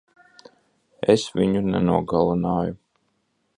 Es 1.15 1.27
viņu 1.41 1.63
nenogalināju. 1.67 2.77